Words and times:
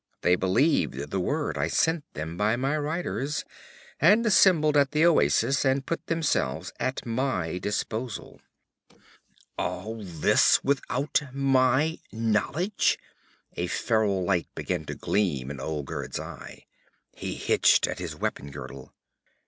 They 0.21 0.35
believed 0.35 1.11
the 1.11 1.19
word 1.19 1.59
I 1.59 1.67
sent 1.67 2.11
them 2.15 2.35
by 2.35 2.55
my 2.55 2.75
riders, 2.75 3.45
and 3.99 4.25
assembled 4.25 4.75
at 4.75 4.93
the 4.93 5.05
oasis 5.05 5.63
and 5.63 5.85
put 5.85 6.07
themselves 6.07 6.73
at 6.79 7.05
my 7.05 7.59
disposal.' 7.59 8.41
'All 9.59 10.01
this 10.03 10.59
without 10.63 11.21
my 11.31 11.99
knowledge?' 12.11 12.97
A 13.53 13.67
feral 13.67 14.23
light 14.23 14.47
began 14.55 14.85
to 14.85 14.95
gleam 14.95 15.51
in 15.51 15.59
Olgerd's 15.59 16.19
eye. 16.19 16.65
He 17.13 17.35
hitched 17.35 17.85
at 17.85 17.99
his 17.99 18.15
weapon 18.15 18.49
girdle. 18.49 18.95